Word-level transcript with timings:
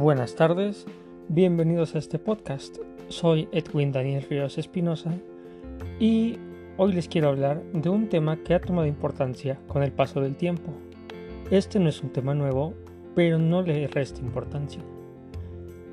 Buenas 0.00 0.36
tardes, 0.36 0.86
bienvenidos 1.28 1.96
a 1.96 1.98
este 1.98 2.20
podcast. 2.20 2.78
Soy 3.08 3.48
Edwin 3.50 3.90
Daniel 3.90 4.24
Ríos 4.30 4.56
Espinosa 4.56 5.12
y 5.98 6.38
hoy 6.76 6.92
les 6.92 7.08
quiero 7.08 7.30
hablar 7.30 7.64
de 7.72 7.88
un 7.88 8.08
tema 8.08 8.36
que 8.36 8.54
ha 8.54 8.60
tomado 8.60 8.86
importancia 8.86 9.58
con 9.66 9.82
el 9.82 9.90
paso 9.90 10.20
del 10.20 10.36
tiempo. 10.36 10.70
Este 11.50 11.80
no 11.80 11.88
es 11.88 12.00
un 12.00 12.10
tema 12.10 12.32
nuevo, 12.32 12.74
pero 13.16 13.40
no 13.40 13.60
le 13.62 13.88
resta 13.88 14.20
importancia. 14.20 14.80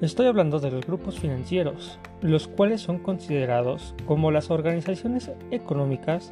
Estoy 0.01 0.27
hablando 0.27 0.59
de 0.59 0.69
los 0.69 0.85
grupos 0.85 1.19
financieros, 1.19 1.97
los 2.21 2.47
cuales 2.47 2.81
son 2.81 2.99
considerados 2.99 3.95
como 4.05 4.29
las 4.29 4.51
organizaciones 4.51 5.31
económicas 5.49 6.31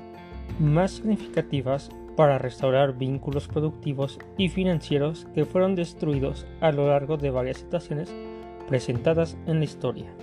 más 0.59 0.91
significativas 0.91 1.89
para 2.15 2.37
restaurar 2.37 2.97
vínculos 2.97 3.47
productivos 3.47 4.19
y 4.37 4.49
financieros 4.49 5.27
que 5.33 5.45
fueron 5.45 5.75
destruidos 5.75 6.45
a 6.61 6.71
lo 6.71 6.87
largo 6.87 7.17
de 7.17 7.31
varias 7.31 7.57
situaciones 7.57 8.13
presentadas 8.67 9.37
en 9.45 9.59
la 9.59 9.65
historia. 9.65 10.13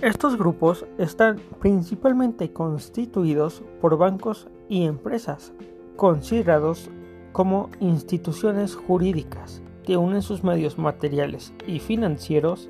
Estos 0.00 0.36
grupos 0.36 0.84
están 0.98 1.40
principalmente 1.60 2.52
constituidos 2.52 3.62
por 3.80 3.96
bancos 3.96 4.48
y 4.68 4.84
empresas, 4.84 5.52
considerados 5.96 6.90
como 7.32 7.70
instituciones 7.80 8.74
jurídicas 8.74 9.62
que 9.84 9.96
unen 9.96 10.22
sus 10.22 10.44
medios 10.44 10.78
materiales 10.78 11.52
y 11.66 11.78
financieros, 11.78 12.68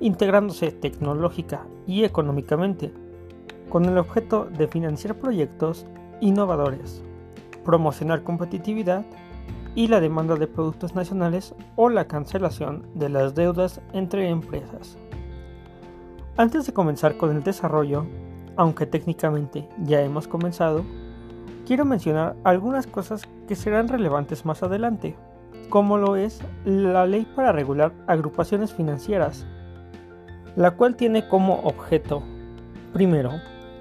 integrándose 0.00 0.72
tecnológica 0.72 1.66
y 1.86 2.04
económicamente, 2.04 2.92
con 3.68 3.84
el 3.84 3.98
objeto 3.98 4.46
de 4.46 4.68
financiar 4.68 5.18
proyectos 5.18 5.86
innovadores 6.20 7.02
promocionar 7.66 8.22
competitividad 8.22 9.04
y 9.74 9.88
la 9.88 10.00
demanda 10.00 10.36
de 10.36 10.46
productos 10.46 10.94
nacionales 10.94 11.54
o 11.74 11.90
la 11.90 12.06
cancelación 12.06 12.86
de 12.94 13.10
las 13.10 13.34
deudas 13.34 13.82
entre 13.92 14.30
empresas. 14.30 14.96
Antes 16.38 16.64
de 16.64 16.72
comenzar 16.72 17.16
con 17.16 17.36
el 17.36 17.42
desarrollo, 17.42 18.06
aunque 18.56 18.86
técnicamente 18.86 19.68
ya 19.84 20.00
hemos 20.00 20.28
comenzado, 20.28 20.84
quiero 21.66 21.84
mencionar 21.84 22.36
algunas 22.44 22.86
cosas 22.86 23.28
que 23.48 23.56
serán 23.56 23.88
relevantes 23.88 24.46
más 24.46 24.62
adelante, 24.62 25.16
como 25.68 25.98
lo 25.98 26.16
es 26.16 26.40
la 26.64 27.04
ley 27.04 27.26
para 27.34 27.52
regular 27.52 27.92
agrupaciones 28.06 28.72
financieras, 28.72 29.46
la 30.54 30.70
cual 30.70 30.96
tiene 30.96 31.28
como 31.28 31.60
objeto, 31.60 32.22
primero, 32.92 33.32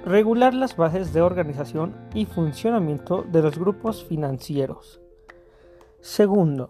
regular 0.06 0.53
las 0.53 0.78
bases 0.78 1.14
de 1.14 1.23
organización 1.23 1.95
y 2.14 2.28
funcionamiento 2.28 3.23
de 3.23 3.42
los 3.42 3.58
grupos 3.58 4.03
financieros. 4.03 5.02
Segundo, 6.00 6.67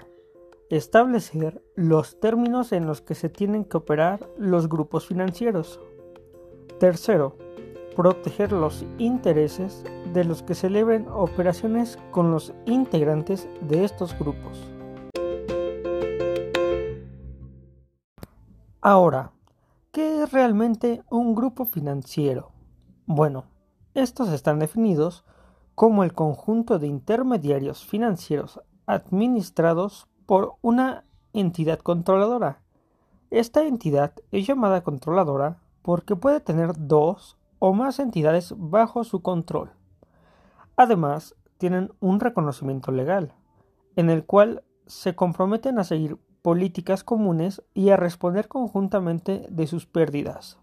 establecer 0.70 1.62
los 1.76 2.18
términos 2.22 2.72
en 2.72 2.88
los 2.88 3.02
que 3.02 3.14
se 3.14 3.28
tienen 3.28 3.66
que 3.66 3.76
operar 3.76 4.22
los 4.38 4.70
grupos 4.70 5.06
financieros. 5.06 5.82
Tercero, 6.80 7.36
proteger 7.94 8.54
los 8.54 8.86
intereses 8.98 9.84
de 10.14 10.24
los 10.24 10.42
que 10.42 10.56
celebren 10.56 11.06
operaciones 11.10 12.00
con 12.12 12.32
los 12.32 12.54
integrantes 12.66 13.50
de 13.60 13.84
estos 13.84 14.18
grupos. 14.18 14.64
Ahora, 18.80 19.34
¿qué 19.92 20.24
es 20.24 20.32
realmente 20.32 21.04
un 21.10 21.36
grupo 21.36 21.66
financiero? 21.66 22.55
Bueno, 23.08 23.46
estos 23.94 24.30
están 24.30 24.58
definidos 24.58 25.26
como 25.76 26.04
el 26.04 26.14
conjunto 26.14 26.80
de 26.80 26.88
intermediarios 26.88 27.86
financieros 27.86 28.62
administrados 28.88 30.08
por 30.26 30.56
una 30.64 31.06
entidad 31.32 31.78
controladora. 31.80 32.64
Esta 33.30 33.64
entidad 33.64 34.14
es 34.32 34.48
llamada 34.48 34.82
controladora 34.82 35.60
porque 35.84 36.16
puede 36.16 36.40
tener 36.40 36.72
dos 36.76 37.38
o 37.60 37.74
más 37.74 38.00
entidades 38.00 38.56
bajo 38.58 39.04
su 39.04 39.22
control. 39.22 39.70
Además, 40.76 41.36
tienen 41.60 41.92
un 42.00 42.20
reconocimiento 42.20 42.92
legal, 42.92 43.34
en 43.96 44.10
el 44.10 44.26
cual 44.26 44.64
se 44.88 45.16
comprometen 45.16 45.78
a 45.78 45.84
seguir 45.84 46.18
políticas 46.42 47.04
comunes 47.04 47.62
y 47.76 47.90
a 47.90 47.98
responder 47.98 48.48
conjuntamente 48.48 49.46
de 49.50 49.68
sus 49.68 49.86
pérdidas. 49.86 50.58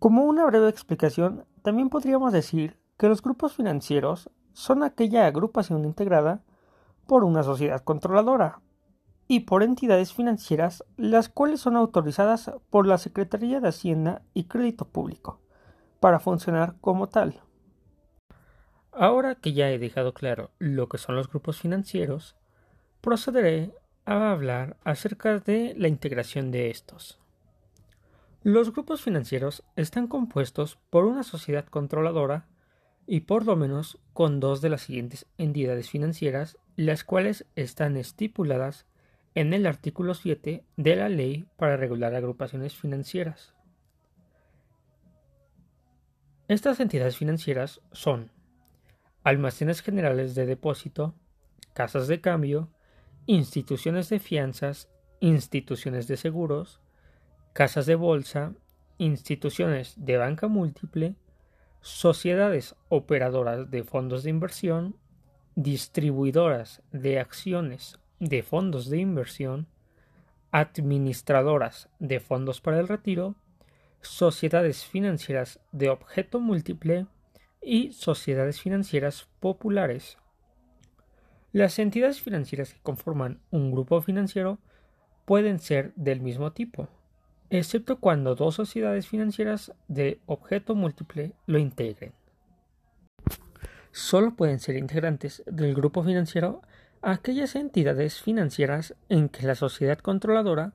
Como 0.00 0.24
una 0.24 0.46
breve 0.46 0.70
explicación, 0.70 1.44
también 1.60 1.90
podríamos 1.90 2.32
decir 2.32 2.78
que 2.96 3.06
los 3.06 3.20
grupos 3.20 3.52
financieros 3.52 4.30
son 4.54 4.82
aquella 4.82 5.26
agrupación 5.26 5.84
integrada 5.84 6.42
por 7.06 7.22
una 7.22 7.42
sociedad 7.42 7.84
controladora 7.84 8.62
y 9.28 9.40
por 9.40 9.62
entidades 9.62 10.14
financieras 10.14 10.86
las 10.96 11.28
cuales 11.28 11.60
son 11.60 11.76
autorizadas 11.76 12.50
por 12.70 12.86
la 12.86 12.96
Secretaría 12.96 13.60
de 13.60 13.68
Hacienda 13.68 14.22
y 14.32 14.44
Crédito 14.44 14.86
Público 14.86 15.42
para 16.00 16.18
funcionar 16.18 16.76
como 16.80 17.10
tal. 17.10 17.42
Ahora 18.92 19.34
que 19.34 19.52
ya 19.52 19.68
he 19.68 19.78
dejado 19.78 20.14
claro 20.14 20.50
lo 20.58 20.88
que 20.88 20.96
son 20.96 21.14
los 21.14 21.28
grupos 21.28 21.60
financieros, 21.60 22.36
procederé 23.02 23.74
a 24.06 24.30
hablar 24.30 24.78
acerca 24.82 25.40
de 25.40 25.74
la 25.76 25.88
integración 25.88 26.50
de 26.50 26.70
estos. 26.70 27.19
Los 28.42 28.72
grupos 28.72 29.02
financieros 29.02 29.64
están 29.76 30.06
compuestos 30.06 30.78
por 30.88 31.04
una 31.04 31.22
sociedad 31.24 31.66
controladora 31.66 32.48
y 33.06 33.20
por 33.20 33.44
lo 33.44 33.54
menos 33.54 33.98
con 34.14 34.40
dos 34.40 34.62
de 34.62 34.70
las 34.70 34.80
siguientes 34.80 35.26
entidades 35.36 35.90
financieras, 35.90 36.58
las 36.74 37.04
cuales 37.04 37.44
están 37.54 37.98
estipuladas 37.98 38.86
en 39.34 39.52
el 39.52 39.66
artículo 39.66 40.14
7 40.14 40.64
de 40.76 40.96
la 40.96 41.10
Ley 41.10 41.46
para 41.58 41.76
regular 41.76 42.14
agrupaciones 42.14 42.74
financieras. 42.74 43.54
Estas 46.48 46.80
entidades 46.80 47.18
financieras 47.18 47.82
son 47.92 48.32
almacenes 49.22 49.82
generales 49.82 50.34
de 50.34 50.46
depósito, 50.46 51.14
casas 51.74 52.08
de 52.08 52.22
cambio, 52.22 52.70
instituciones 53.26 54.08
de 54.08 54.18
fianzas, 54.18 54.88
instituciones 55.20 56.08
de 56.08 56.16
seguros, 56.16 56.80
casas 57.60 57.84
de 57.84 57.94
bolsa, 57.94 58.54
instituciones 58.96 59.92
de 59.98 60.16
banca 60.16 60.48
múltiple, 60.48 61.14
sociedades 61.82 62.74
operadoras 62.88 63.70
de 63.70 63.84
fondos 63.84 64.22
de 64.22 64.30
inversión, 64.30 64.96
distribuidoras 65.56 66.80
de 66.90 67.20
acciones 67.20 67.98
de 68.18 68.42
fondos 68.42 68.88
de 68.88 68.96
inversión, 68.96 69.66
administradoras 70.52 71.90
de 71.98 72.18
fondos 72.18 72.62
para 72.62 72.80
el 72.80 72.88
retiro, 72.88 73.34
sociedades 74.00 74.86
financieras 74.86 75.60
de 75.70 75.90
objeto 75.90 76.40
múltiple 76.40 77.08
y 77.60 77.92
sociedades 77.92 78.58
financieras 78.62 79.28
populares. 79.38 80.16
Las 81.52 81.78
entidades 81.78 82.22
financieras 82.22 82.72
que 82.72 82.80
conforman 82.80 83.42
un 83.50 83.70
grupo 83.70 84.00
financiero 84.00 84.58
pueden 85.26 85.58
ser 85.58 85.92
del 85.94 86.22
mismo 86.22 86.52
tipo, 86.52 86.88
excepto 87.50 87.98
cuando 87.98 88.34
dos 88.34 88.54
sociedades 88.54 89.08
financieras 89.08 89.72
de 89.88 90.20
objeto 90.26 90.74
múltiple 90.74 91.34
lo 91.46 91.58
integren. 91.58 92.12
Solo 93.92 94.36
pueden 94.36 94.60
ser 94.60 94.76
integrantes 94.76 95.42
del 95.46 95.74
grupo 95.74 96.04
financiero 96.04 96.62
aquellas 97.02 97.56
entidades 97.56 98.20
financieras 98.20 98.94
en 99.08 99.28
que 99.28 99.46
la 99.46 99.54
sociedad 99.54 99.98
controladora 99.98 100.72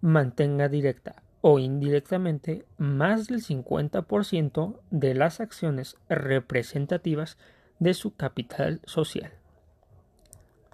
mantenga 0.00 0.68
directa 0.68 1.22
o 1.40 1.58
indirectamente 1.58 2.64
más 2.78 3.28
del 3.28 3.42
50% 3.42 4.80
de 4.90 5.14
las 5.14 5.40
acciones 5.40 5.96
representativas 6.08 7.38
de 7.78 7.94
su 7.94 8.16
capital 8.16 8.80
social. 8.84 9.32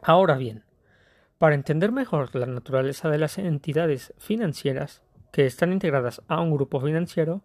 Ahora 0.02 0.36
bien, 0.36 0.64
para 1.38 1.54
entender 1.54 1.92
mejor 1.92 2.34
la 2.34 2.46
naturaleza 2.46 3.10
de 3.10 3.18
las 3.18 3.36
entidades 3.38 4.14
financieras, 4.18 5.02
que 5.34 5.46
están 5.46 5.72
integradas 5.72 6.22
a 6.28 6.40
un 6.40 6.52
grupo 6.52 6.80
financiero, 6.80 7.42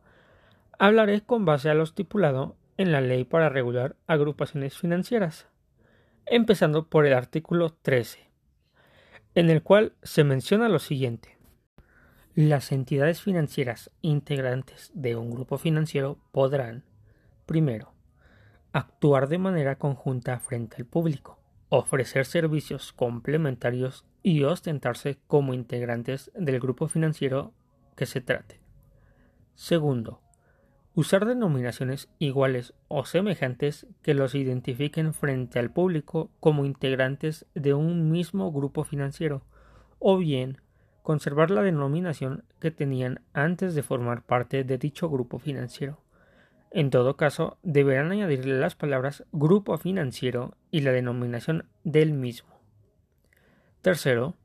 hablaré 0.78 1.22
con 1.22 1.44
base 1.44 1.72
a 1.72 1.74
lo 1.74 1.82
estipulado 1.82 2.56
en 2.78 2.92
la 2.92 3.02
ley 3.02 3.24
para 3.24 3.50
regular 3.50 3.96
agrupaciones 4.06 4.78
financieras, 4.78 5.48
empezando 6.28 6.88
por 6.88 7.08
el 7.08 7.16
artículo 7.16 7.72
13, 7.82 8.30
en 9.34 9.50
el 9.50 9.64
cual 9.64 9.94
se 10.04 10.24
menciona 10.24 10.70
lo 10.70 10.78
siguiente. 10.78 11.40
Las 12.36 12.72
entidades 12.72 13.24
financieras 13.24 13.90
integrantes 14.02 14.92
de 14.94 15.16
un 15.16 15.32
grupo 15.32 15.58
financiero 15.58 16.20
podrán, 16.32 16.84
primero, 17.48 17.96
actuar 18.72 19.28
de 19.30 19.40
manera 19.40 19.80
conjunta 19.80 20.40
frente 20.40 20.76
al 20.78 20.86
público, 20.86 21.40
ofrecer 21.70 22.28
servicios 22.28 22.94
complementarios 22.94 24.06
y 24.22 24.44
ostentarse 24.44 25.18
como 25.26 25.56
integrantes 25.56 26.32
del 26.36 26.60
grupo 26.60 26.88
financiero 26.88 27.56
que 28.00 28.06
se 28.06 28.22
trate. 28.22 28.62
Segundo, 29.56 30.22
usar 30.96 31.25
denominaciones 31.25 32.07
iguales 32.18 32.74
o 32.88 33.04
semejantes 33.04 33.88
que 34.01 34.13
los 34.13 34.36
identifiquen 34.36 35.13
frente 35.13 35.60
al 35.60 35.69
público 35.69 36.31
como 36.40 36.63
integrantes 36.63 37.46
de 37.56 37.74
un 37.74 38.10
mismo 38.10 38.54
grupo 38.54 38.86
financiero, 38.86 39.44
o 40.00 40.18
bien 40.18 40.62
conservar 41.04 41.51
la 41.51 41.62
denominación 41.62 42.46
que 42.62 42.72
tenían 42.72 43.19
antes 43.34 43.75
de 43.75 43.84
formar 43.84 44.24
parte 44.24 44.63
de 44.63 44.78
dicho 44.78 45.10
grupo 45.10 45.40
financiero. 45.40 46.00
En 46.72 46.92
todo 46.92 47.18
caso, 47.18 47.57
deberán 47.63 48.13
añadirle 48.13 48.57
las 48.57 48.75
palabras 48.75 49.25
grupo 49.34 49.78
financiero 49.78 50.56
y 50.72 50.81
la 50.81 50.94
denominación 50.94 51.68
del 51.84 52.13
mismo. 52.13 52.62
Tercero, 53.81 54.36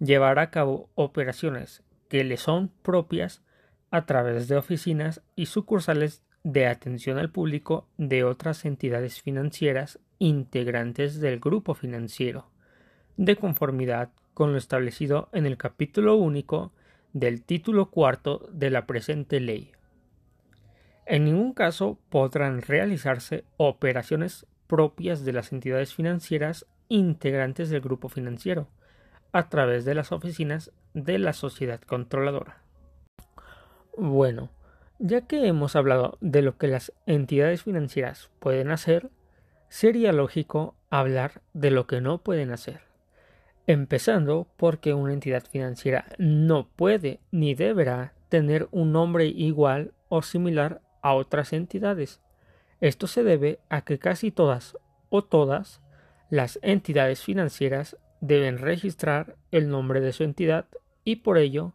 llevar 0.00 0.38
a 0.38 0.50
cabo 0.50 0.90
operaciones 0.96 1.82
que 2.10 2.24
le 2.24 2.36
son 2.36 2.70
propias 2.82 3.42
a 3.90 4.04
través 4.04 4.48
de 4.48 4.56
oficinas 4.56 5.22
y 5.36 5.46
sucursales 5.46 6.22
de 6.42 6.66
atención 6.66 7.18
al 7.18 7.30
público 7.30 7.88
de 7.96 8.24
otras 8.24 8.64
entidades 8.64 9.22
financieras 9.22 10.00
integrantes 10.18 11.20
del 11.20 11.40
grupo 11.40 11.74
financiero, 11.74 12.50
de 13.16 13.36
conformidad 13.36 14.10
con 14.34 14.52
lo 14.52 14.58
establecido 14.58 15.28
en 15.32 15.46
el 15.46 15.56
capítulo 15.56 16.16
único 16.16 16.72
del 17.12 17.42
título 17.42 17.90
cuarto 17.90 18.48
de 18.52 18.70
la 18.70 18.86
presente 18.86 19.40
ley. 19.40 19.72
En 21.06 21.24
ningún 21.24 21.52
caso 21.52 21.98
podrán 22.08 22.62
realizarse 22.62 23.44
operaciones 23.56 24.46
propias 24.66 25.24
de 25.24 25.32
las 25.32 25.52
entidades 25.52 25.94
financieras 25.94 26.66
integrantes 26.88 27.70
del 27.70 27.80
grupo 27.80 28.08
financiero, 28.08 28.68
a 29.32 29.48
través 29.48 29.84
de 29.84 29.94
las 29.94 30.12
oficinas 30.12 30.72
de 30.94 31.18
la 31.18 31.32
sociedad 31.32 31.80
controladora. 31.80 32.62
Bueno, 33.96 34.50
ya 34.98 35.22
que 35.22 35.46
hemos 35.46 35.76
hablado 35.76 36.18
de 36.20 36.42
lo 36.42 36.58
que 36.58 36.68
las 36.68 36.92
entidades 37.06 37.62
financieras 37.62 38.30
pueden 38.38 38.70
hacer, 38.70 39.10
sería 39.68 40.12
lógico 40.12 40.74
hablar 40.90 41.42
de 41.52 41.70
lo 41.70 41.86
que 41.86 42.00
no 42.00 42.18
pueden 42.18 42.50
hacer. 42.50 42.80
Empezando 43.66 44.48
porque 44.56 44.94
una 44.94 45.12
entidad 45.12 45.44
financiera 45.44 46.06
no 46.18 46.68
puede 46.68 47.20
ni 47.30 47.54
deberá 47.54 48.14
tener 48.28 48.68
un 48.72 48.92
nombre 48.92 49.26
igual 49.26 49.92
o 50.08 50.22
similar 50.22 50.80
a 51.02 51.14
otras 51.14 51.52
entidades. 51.52 52.20
Esto 52.80 53.06
se 53.06 53.22
debe 53.22 53.60
a 53.68 53.82
que 53.82 53.98
casi 53.98 54.30
todas 54.30 54.76
o 55.08 55.22
todas 55.22 55.80
las 56.30 56.58
entidades 56.62 57.22
financieras 57.22 57.96
deben 58.20 58.58
registrar 58.58 59.36
el 59.50 59.68
nombre 59.68 60.00
de 60.00 60.12
su 60.12 60.24
entidad 60.24 60.66
y 61.04 61.16
por 61.16 61.38
ello 61.38 61.72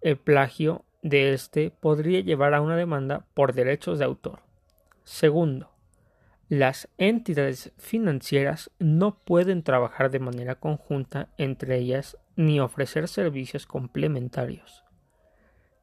el 0.00 0.16
plagio 0.16 0.84
de 1.02 1.32
éste 1.32 1.70
podría 1.70 2.20
llevar 2.20 2.54
a 2.54 2.60
una 2.60 2.76
demanda 2.76 3.26
por 3.34 3.52
derechos 3.52 3.98
de 3.98 4.04
autor. 4.04 4.40
Segundo, 5.04 5.70
las 6.48 6.88
entidades 6.98 7.72
financieras 7.78 8.70
no 8.78 9.16
pueden 9.18 9.62
trabajar 9.62 10.10
de 10.10 10.18
manera 10.18 10.56
conjunta 10.56 11.28
entre 11.38 11.78
ellas 11.78 12.16
ni 12.36 12.60
ofrecer 12.60 13.08
servicios 13.08 13.66
complementarios. 13.66 14.84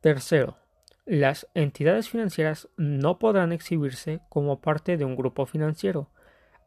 Tercero, 0.02 0.58
las 1.06 1.48
entidades 1.54 2.10
financieras 2.10 2.68
no 2.76 3.18
podrán 3.18 3.54
exhibirse 3.54 4.20
como 4.28 4.60
parte 4.60 4.98
de 4.98 5.06
un 5.06 5.16
grupo 5.16 5.46
financiero, 5.46 6.10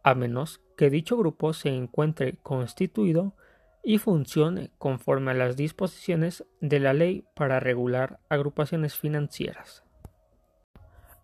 a 0.02 0.14
menos 0.14 0.60
que 0.76 0.90
dicho 0.90 1.16
grupo 1.16 1.52
se 1.52 1.68
encuentre 1.68 2.36
constituido 2.42 3.34
y 3.82 3.98
funcione 3.98 4.70
conforme 4.78 5.30
a 5.30 5.34
las 5.34 5.56
disposiciones 5.56 6.44
de 6.60 6.80
la 6.80 6.92
ley 6.92 7.24
para 7.34 7.60
regular 7.60 8.20
agrupaciones 8.28 8.94
financieras. 8.94 9.84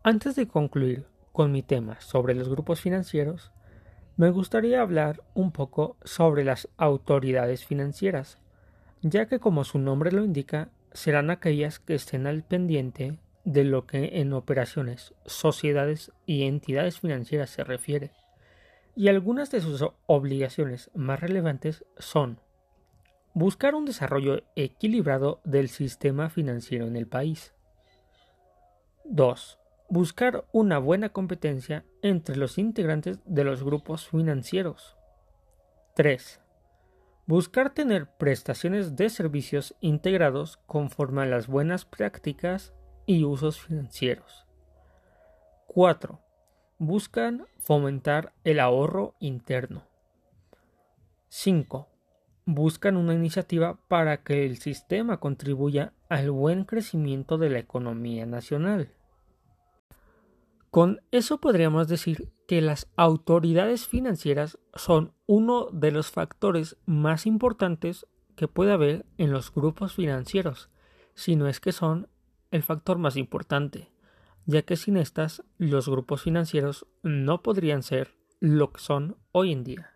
Antes 0.02 0.37
de 0.37 0.46
concluir 0.46 1.06
con 1.32 1.52
mi 1.52 1.62
tema 1.62 2.00
sobre 2.00 2.34
los 2.34 2.49
grupos 2.49 2.81
financieros, 2.81 3.52
me 4.17 4.31
gustaría 4.31 4.81
hablar 4.81 5.23
un 5.34 5.52
poco 5.52 5.96
sobre 6.05 6.44
las 6.44 6.69
autoridades 6.78 7.67
financieras, 7.67 8.38
ya 9.02 9.26
que 9.26 9.38
como 9.38 9.64
su 9.64 9.78
nombre 9.78 10.12
lo 10.12 10.25
indica, 10.25 10.70
serán 10.93 11.31
aquellas 11.31 11.78
que 11.78 11.94
estén 11.94 12.26
al 12.26 12.43
pendiente 12.43 13.19
de 13.44 13.64
lo 13.64 13.87
que 13.87 14.20
en 14.20 14.32
operaciones, 14.32 15.14
sociedades 15.26 16.12
y 16.25 16.44
entidades 16.44 17.00
financieras 17.00 17.50
se 17.50 17.64
refiere 17.64 18.12
y 18.96 19.08
algunas 19.08 19.50
de 19.50 19.60
sus 19.60 19.84
obligaciones 20.06 20.90
más 20.94 21.20
relevantes 21.20 21.84
son 21.98 22.40
buscar 23.34 23.75
un 23.75 23.84
desarrollo 23.84 24.43
equilibrado 24.56 25.43
del 25.44 25.69
sistema 25.69 26.31
financiero 26.31 26.87
en 26.87 26.96
el 26.96 27.06
país. 27.06 27.52
2. 29.04 29.58
Buscar 29.90 30.46
una 30.50 30.78
buena 30.78 31.10
competencia 31.10 31.84
entre 32.00 32.37
los 32.37 32.56
integrantes 32.56 33.20
de 33.26 33.44
los 33.44 33.62
grupos 33.62 34.08
financieros. 34.08 34.96
3. 35.94 36.40
Buscar 37.26 37.75
tener 37.75 38.08
prestaciones 38.16 38.96
de 38.96 39.10
servicios 39.10 39.76
integrados 39.81 40.56
conforme 40.66 41.22
a 41.22 41.26
las 41.26 41.49
buenas 41.49 41.84
prácticas 41.84 42.72
y 43.04 43.25
usos 43.25 43.60
financieros. 43.60 44.46
4 45.66 46.25
buscan 46.78 47.46
fomentar 47.58 48.32
el 48.44 48.61
ahorro 48.61 49.14
interno. 49.19 49.84
5. 51.28 51.88
Buscan 52.44 52.96
una 52.96 53.14
iniciativa 53.14 53.78
para 53.88 54.23
que 54.23 54.46
el 54.46 54.58
sistema 54.58 55.19
contribuya 55.19 55.93
al 56.08 56.31
buen 56.31 56.64
crecimiento 56.64 57.38
de 57.38 57.50
la 57.50 57.58
economía 57.58 58.26
nacional. 58.26 58.93
Con 60.70 61.00
eso 61.11 61.40
podríamos 61.40 61.88
decir 61.88 62.31
que 62.46 62.61
las 62.61 62.88
autoridades 62.96 63.87
financieras 63.87 64.58
son 64.75 65.14
uno 65.26 65.69
de 65.73 65.90
los 65.90 66.11
factores 66.11 66.76
más 66.84 67.26
importantes 67.26 68.06
que 68.37 68.46
puede 68.46 68.73
haber 68.73 69.06
en 69.17 69.32
los 69.32 69.52
grupos 69.52 69.94
financieros, 69.94 70.69
si 71.14 71.34
no 71.34 71.49
es 71.49 71.58
que 71.58 71.73
son 71.73 72.08
el 72.50 72.62
factor 72.62 72.99
más 72.99 73.17
importante 73.17 73.88
ya 74.46 74.62
que 74.62 74.76
sin 74.76 74.96
estas 74.96 75.43
los 75.58 75.88
grupos 75.88 76.22
financieros 76.22 76.87
no 77.02 77.43
podrían 77.43 77.82
ser 77.82 78.14
lo 78.40 78.72
que 78.72 78.81
son 78.81 79.16
hoy 79.32 79.52
en 79.52 79.64
día. 79.64 79.93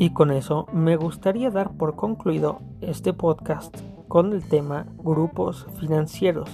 Y 0.00 0.10
con 0.10 0.30
eso 0.30 0.66
me 0.72 0.96
gustaría 0.96 1.50
dar 1.50 1.76
por 1.76 1.96
concluido 1.96 2.60
este 2.80 3.12
podcast 3.12 3.76
con 4.06 4.32
el 4.32 4.44
tema 4.44 4.86
grupos 4.98 5.66
financieros. 5.80 6.48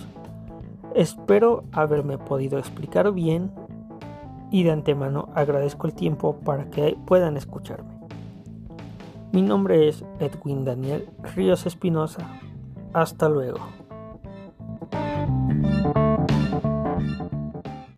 Espero 0.95 1.65
haberme 1.73 2.17
podido 2.17 2.59
explicar 2.59 3.13
bien 3.13 3.53
y 4.51 4.63
de 4.63 4.71
antemano 4.71 5.29
agradezco 5.35 5.87
el 5.87 5.95
tiempo 5.95 6.41
para 6.41 6.71
que 6.71 6.97
puedan 7.07 7.37
escucharme. 7.37 7.94
Mi 9.35 9.43
nombre 9.43 9.89
es 9.89 10.05
Edwin 10.21 10.65
Daniel 10.65 11.09
Ríos 11.35 11.67
Espinosa. 11.67 12.39
Hasta 12.93 13.29
luego. 13.29 13.59